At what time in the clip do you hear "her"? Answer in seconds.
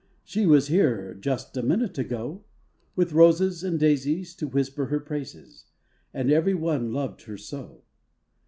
4.87-4.99, 7.25-7.37